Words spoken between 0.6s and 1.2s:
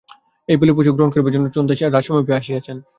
পশু গ্রহণ